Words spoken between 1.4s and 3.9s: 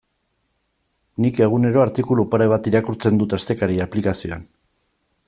egunero artikulu pare bat irakurtzen dut Astekaria